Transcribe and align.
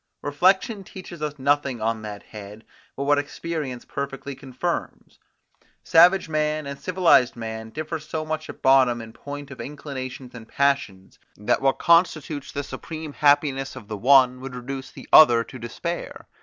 Reflection 0.23 0.83
teaches 0.83 1.21
us 1.21 1.37
nothing 1.37 1.79
on 1.79 2.01
that 2.01 2.23
head, 2.23 2.65
but 2.95 3.03
what 3.03 3.19
experience 3.19 3.85
perfectly 3.85 4.33
confirms. 4.33 5.19
Savage 5.83 6.27
man 6.27 6.65
and 6.65 6.79
civilised 6.79 7.35
man 7.35 7.69
differ 7.69 7.99
so 7.99 8.25
much 8.25 8.49
at 8.49 8.63
bottom 8.63 8.99
in 8.99 9.13
point 9.13 9.51
of 9.51 9.61
inclinations 9.61 10.33
and 10.33 10.47
passions, 10.47 11.19
that 11.37 11.61
what 11.61 11.77
constitutes 11.77 12.51
the 12.51 12.63
supreme 12.63 13.13
happiness 13.13 13.75
of 13.75 13.87
the 13.87 13.95
one 13.97 14.39
would 14.41 14.55
reduce 14.55 14.89
the 14.89 15.07
other 15.13 15.43
to 15.43 15.59
despair. 15.59 16.27